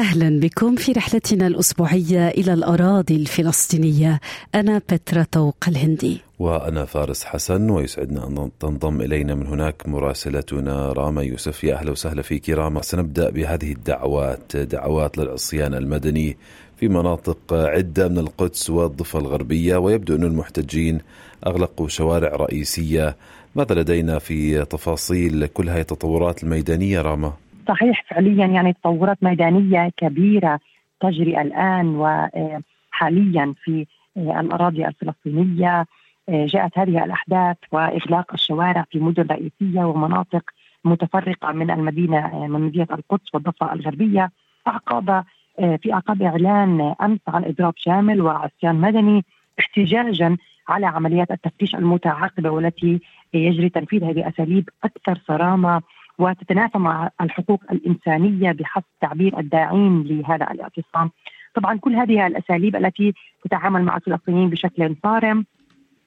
[0.00, 4.20] أهلا بكم في رحلتنا الأسبوعية إلى الأراضي الفلسطينية.
[4.54, 6.20] أنا بترا طوق الهندي.
[6.38, 12.22] وأنا فارس حسن ويسعدنا أن تنضم إلينا من هناك مراسلتنا راما يوسف يا أهلا وسهلا
[12.22, 12.82] فيك راما.
[12.82, 16.36] سنبدأ بهذه الدعوات دعوات للعصيان المدني
[16.76, 19.76] في مناطق عدة من القدس والضفة الغربية.
[19.76, 20.98] ويبدو أن المحتجين
[21.46, 23.16] أغلقوا شوارع رئيسية.
[23.54, 27.32] ماذا لدينا في تفاصيل كل هذه التطورات الميدانية راما؟
[27.70, 30.60] صحيح فعليا يعني تطورات ميدانية كبيرة
[31.00, 35.86] تجري الآن وحاليا في الأراضي الفلسطينية.
[36.28, 40.50] جاءت هذه الأحداث وإغلاق الشوارع في مدن رئيسية ومناطق
[40.84, 44.30] متفرقة من المدينة من مدينة القدس والضفة الغربية.
[44.66, 45.24] أعقاب
[45.56, 49.24] في أعقاب إعلان أمس عن إضراب شامل وعصيان مدني
[49.60, 50.36] احتجاجا
[50.68, 53.00] على عمليات التفتيش المتعاقبة والتي
[53.34, 55.82] يجري تنفيذ هذه الأساليب أكثر صرامة.
[56.20, 61.10] وتتنافى مع الحقوق الإنسانية بحسب تعبير الداعين لهذا الاعتصام.
[61.54, 65.46] طبعا كل هذه الأساليب التي تتعامل مع الفلسطينيين بشكل صارم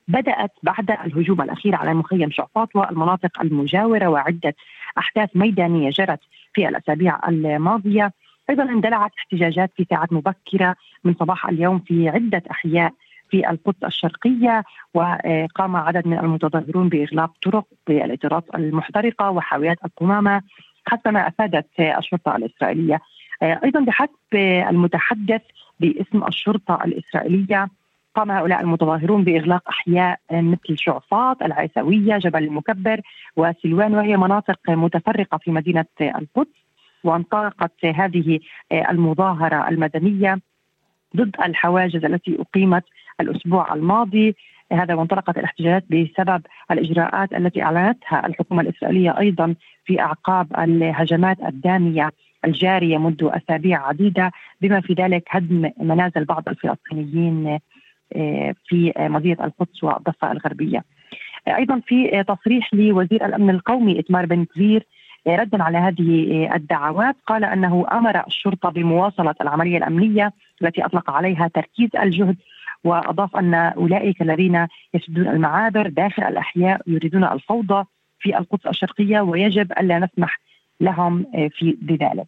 [0.07, 4.55] بدأت بعد الهجوم الأخير على مخيم شعفاط والمناطق المجاورة وعدة
[4.97, 6.19] أحداث ميدانية جرت
[6.53, 8.11] في الأسابيع الماضية
[8.49, 12.93] أيضا اندلعت احتجاجات في ساعات مبكرة من صباح اليوم في عدة أحياء
[13.33, 20.41] في القدس الشرقية وقام عدد من المتظاهرون بإغلاق طرق بالإطارات المحترقة وحاويات القمامة
[20.87, 23.01] حسب ما أفادت الشرطة الإسرائيلية.
[23.43, 24.35] أيضا بحسب
[24.69, 25.41] المتحدث
[25.79, 27.67] باسم الشرطة الإسرائيلية
[28.15, 33.01] قام هؤلاء المتظاهرون بإغلاق أحياء مثل شعفاط، العيسوية، جبل المكبر
[33.35, 36.63] وسلوان وهي مناطق متفرقة في مدينة القدس
[37.03, 38.39] وانطلقت هذه
[38.71, 40.39] المظاهرة المدنية
[41.15, 42.83] ضد الحواجز التي أقيمت
[43.21, 44.35] الأسبوع الماضي
[44.71, 46.41] هذا وانطلقت الاحتجاجات بسبب
[46.71, 52.11] الإجراءات التي أعلنتها الحكومة الإسرائيلية أيضا في أعقاب الهجمات الدامية
[52.45, 54.31] الجارية منذ أسابيع عديدة
[54.61, 57.59] بما في ذلك هدم منازل بعض الفلسطينيين
[58.65, 60.83] في مدينة القدس والضفة الغربية.
[61.47, 64.85] أيضا في تصريح لوزير الأمن القومي إتمار بن كفير
[65.27, 71.89] ردا على هذه الدعوات قال أنه أمر الشرطة بمواصلة العملية الأمنية التي أطلق عليها تركيز
[71.95, 72.35] الجهد
[72.83, 77.85] وأضاف أن أولئك الذين يسدون المعابر داخل الأحياء يريدون الفوضى
[78.19, 80.39] في القدس الشرقية ويجب ألا نسمح
[80.81, 82.27] لهم في بذلك.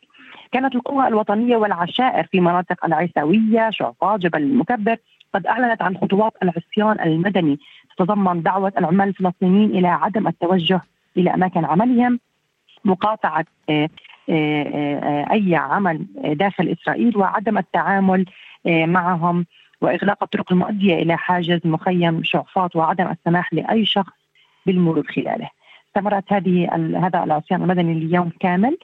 [0.52, 4.98] كانت القوى الوطنية والعشائر في مناطق العيساوية، شعفاط، جبل المكبر
[5.34, 7.60] قد أعلنت عن خطوات العصيان المدني
[7.98, 10.82] تتضمن دعوة العمال الفلسطينيين إلى عدم التوجه
[11.18, 12.20] إلى أماكن عملهم
[12.86, 13.46] مقاطعة
[15.32, 18.26] أي عمل داخل إسرائيل وعدم التعامل
[18.66, 19.46] معهم
[19.82, 24.14] وإغلاق الطرق المؤدية إلى حاجز مخيم شعفاط وعدم السماح لأي شخص
[24.66, 25.50] بالمرور خلاله.
[25.88, 26.70] استمرت هذه
[27.06, 28.78] هذا العصيان المدني اليوم كامل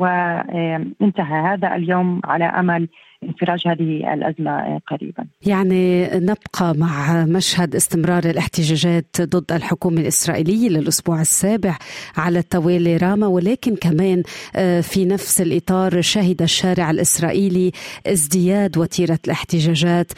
[0.00, 2.88] وانتهى هذا اليوم على أمل
[3.28, 5.24] انفراج هذه الأزمة قريبا.
[5.46, 11.78] يعني نبقى مع مشهد استمرار الاحتجاجات ضد الحكومة الإسرائيلية للأسبوع السابع
[12.16, 14.22] على التوالي راما ولكن كمان
[14.82, 17.72] في نفس الإطار شهد الشارع الإسرائيلي
[18.06, 20.12] ازدياد وتيرة الاحتجاجات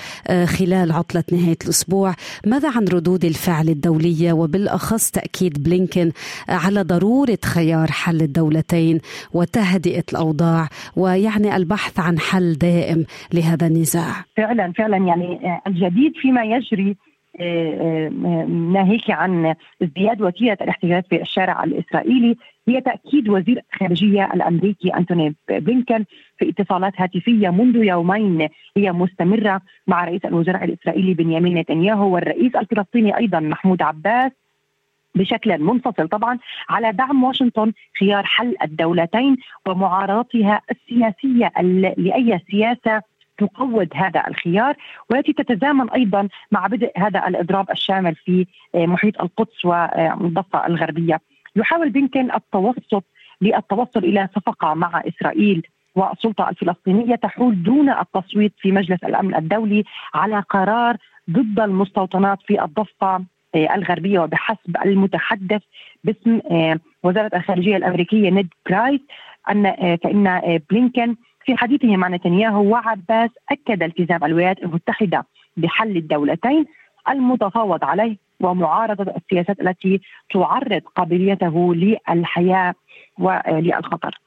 [0.45, 2.15] خلال عطلة نهاية الأسبوع،
[2.47, 6.13] ماذا عن ردود الفعل الدولية؟ وبالأخص تأكيد بلينكن
[6.49, 9.01] على ضرورة خيار حل الدولتين
[9.33, 12.98] وتهدئة الأوضاع ويعني البحث عن حل دائم.
[12.99, 14.25] دائم لهذا النزاع.
[14.37, 16.97] فعلا فعلا يعني الجديد فيما يجري
[18.73, 22.37] ناهيك عن ازدياد وتيره الاحتجاجات في الشارع الإسرائيلي.
[22.69, 26.05] هي تأكيد وزير الخارجية الأمريكي أنتوني بلينكن
[26.39, 33.17] في اتصالات هاتفية منذ يومين هي مستمرة مع رئيس الوزراء الإسرائيلي بنيامين نتنياهو والرئيس الفلسطيني
[33.17, 34.33] أيضا محمود عباس.
[35.19, 41.53] بشكل منفصل طبعا على دعم واشنطن خيار حل الدولتين ومعارضتها السياسية
[41.97, 43.03] لأي سياسة
[43.39, 44.75] تقوض هذا الخيار
[45.11, 51.21] والتي تتزامن أيضا مع بدء هذا الإضراب الشامل في محيط القدس والضفه الغربية.
[51.57, 53.05] يحاول بلينكن التوسط
[53.41, 59.85] للتوصل إلى صفقة مع إسرائيل والسلطة الفلسطينية تحول دون التصويت في مجلس الأمن الدولي
[60.15, 60.97] على قرار
[61.31, 65.63] ضد المستوطنات في الضفة الغربية وبحسب المتحدث
[66.05, 66.41] باسم
[67.03, 69.01] وزارة الخارجية الأمريكية نيد برايس
[69.51, 76.65] أن فإن بلينكن في حديثه مع نتنياهو وعباس أكد التزام الولايات المتحدة بحل الدولتين
[77.09, 82.75] المتفاوض عليه ومعارضة السياسات التي تعرض قابليته للحياة
[83.19, 84.19] وللخطر.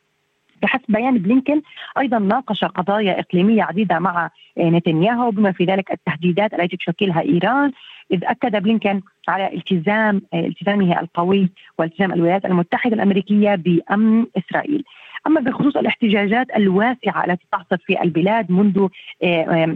[0.61, 1.61] بحسب بيان بلينكن
[1.99, 7.71] أيضا ناقش قضايا إقليمية عديدة مع نتنياهو بما في ذلك التهديدات التي تشكلها إيران
[8.11, 11.49] إذ أكد بلينكن على التزام التزامه القوي
[11.79, 14.83] والتزام الولايات المتحدة الأمريكية بأمن إسرائيل.
[15.27, 18.87] أما بخصوص الاحتجاجات الواسعة التي تحصل في البلاد منذ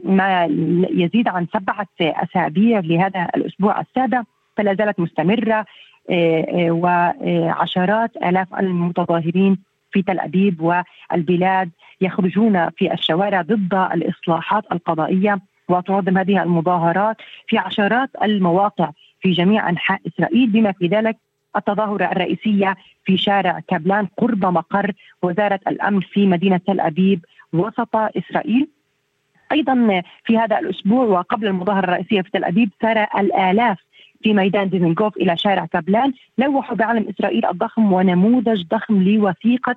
[0.04, 0.46] ما
[0.92, 4.24] يزيد عن سبعة أسابيع لهذا الأسبوع السابع
[4.58, 5.66] فلا زالت مستمرة
[6.70, 9.58] وعشرات آلاف المتظاهرين
[9.96, 11.70] في تل أبيب والبلاد
[12.02, 15.40] يخرجون في الشوارع ضد الإصلاحات القضائية
[15.70, 18.90] وتنظم هذه المظاهرات في عشرات المواقع
[19.22, 20.50] في جميع أنحاء إسرائيل.
[20.50, 21.18] بما في ذلك
[21.56, 22.76] التظاهرة الرئيسية
[23.06, 24.92] في شارع كابلان قرب مقر
[25.24, 28.68] وزارة الأمن في مدينة تل أبيب وسط إسرائيل.
[29.52, 33.85] أيضا في هذا الأسبوع وقبل المظاهرة الرئيسية في تل أبيب سار الآلاف
[34.26, 39.76] في ميدان ديزنغوف إلى شارع كابلان لوحوا بعلم إسرائيل الضخم ونموذج ضخم لوثيقة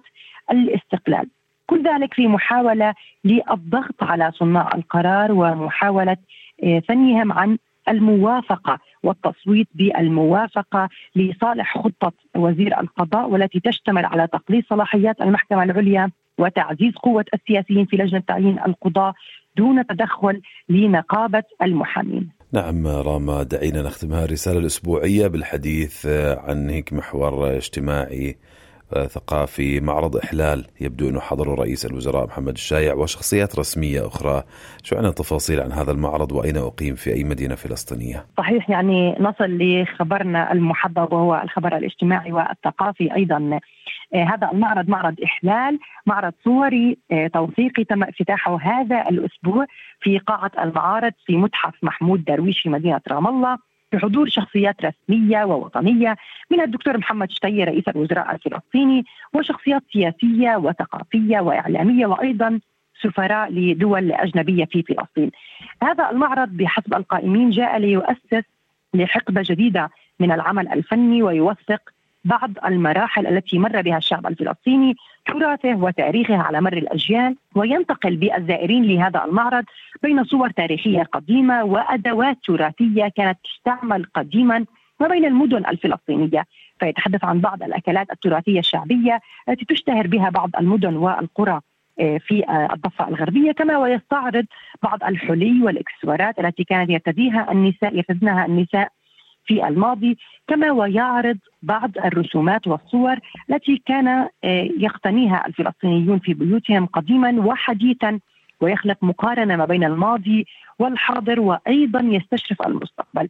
[0.50, 1.26] الاستقلال
[1.66, 6.16] كل ذلك في محاولة للضغط على صناع القرار ومحاولة
[6.88, 7.58] ثنيهم عن
[7.88, 16.94] الموافقة والتصويت بالموافقة لصالح خطة وزير القضاء والتي تشتمل على تقليص صلاحيات المحكمة العليا وتعزيز
[16.94, 19.14] قوة السياسيين في لجنة تعيين القضاه
[19.56, 22.37] دون تدخل لنقابة المحامين.
[22.52, 26.06] نعم راما دعينا نختم هذه الرسالة الأسبوعية بالحديث
[26.46, 28.36] عن هيك محور اجتماعي
[29.08, 34.42] ثقافي معرض إحلال يبدو أنه حضره رئيس الوزراء محمد الشايع وشخصيات رسمية أخرى.
[34.82, 39.58] شو عنا تفاصيل عن هذا المعرض وأين أقيم في أي مدينة فلسطينية؟ صحيح يعني نصل
[39.60, 43.36] لخبرنا المحبب وهو الخبر الاجتماعي والثقافي أيضا.
[43.36, 43.60] آه
[44.14, 49.66] هذا المعرض معرض إحلال معرض صوري آه توثيقي تم افتتاحه هذا الأسبوع
[50.00, 53.58] في قاعة المعارض في متحف محمود درويش في مدينة رام الله
[53.92, 56.16] بحضور شخصيات رسمية ووطنية
[56.50, 62.60] من الدكتور محمد شتي رئيس الوزراء الفلسطيني وشخصيات سياسية وثقافية وإعلامية وأيضا
[63.02, 65.30] سفراء لدول أجنبية في فلسطين.
[65.82, 68.44] هذا المعرض بحسب القائمين جاء ليؤسس
[68.94, 69.90] لحقبة جديدة
[70.20, 71.80] من العمل الفني ويوثق
[72.24, 79.24] بعض المراحل التي مر بها الشعب الفلسطيني تراثه وتاريخه على مر الأجيال وينتقل بالزائرين لهذا
[79.24, 79.64] المعرض
[80.02, 84.64] بين صور تاريخية قديمة وأدوات تراثية كانت تستعمل قديما
[85.00, 86.44] ما بين المدن الفلسطينية.
[86.80, 91.60] فيتحدث عن بعض الأكلات التراثية الشعبية التي تشتهر بها بعض المدن والقرى
[91.98, 94.44] في الضفة الغربية كما ويستعرض
[94.82, 98.88] بعض الحلي والإكسسوارات التي كانت يرتديها النساء يرتدنها النساء
[99.48, 100.18] في الماضي
[100.48, 103.16] كما ويعرض بعض الرسومات والصور
[103.50, 104.28] التي كان
[104.78, 108.20] يقتنيها الفلسطينيون في بيوتهم قديما وحديثا
[108.60, 110.46] ويخلق مقارنة ما بين الماضي
[110.78, 113.28] والحاضر وأيضا يستشرف المستقبل.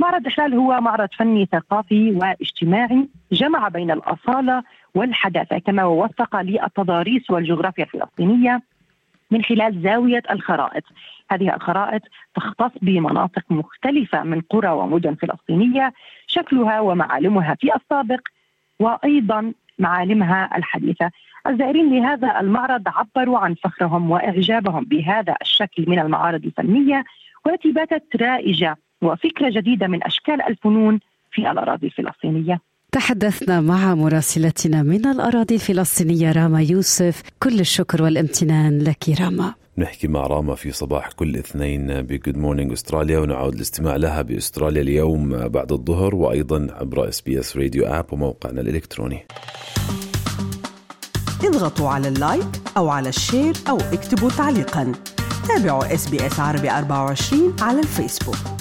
[0.00, 4.62] معرض إحلال هو معرض فني ثقافي واجتماعي جمع بين الأصالة
[4.94, 8.62] والحداثة كما ووثق للتضاريس والجغرافيا الفلسطينية
[9.30, 10.84] من خلال زاوية الخرائط.
[11.30, 12.02] هذه الخرائط
[12.34, 15.92] تختص بمناطق مختلفة من قرى ومدن فلسطينية
[16.26, 18.20] شكلها ومعالمها في السابق
[18.80, 21.10] وأيضا معالمها الحديثة.
[21.46, 27.04] الزائرين لهذا المعرض عبروا عن فخرهم وإعجابهم بهذا الشكل من المعارض الفنية
[27.46, 31.00] والتي باتت رائجة وفكرة جديدة من أشكال الفنون
[31.30, 32.60] في الأراضي الفلسطينية.
[32.96, 40.26] تحدثنا مع مراسلتنا من الأراضي الفلسطينية راما يوسف كل الشكر والامتنان لك راما نحكي مع
[40.26, 45.72] راما في صباح كل اثنين ب Good Morning Australia ونعود الاستماع لها بأستراليا اليوم بعد
[45.72, 49.26] الظهر وأيضا عبر SBS Radio app وموقعنا الإلكتروني.
[51.44, 54.92] اضغطوا على ال like أو على ال share أو اكتبوا تعليقا.
[55.48, 58.55] تابعوا SBS عربي 24 على الفيسبوك.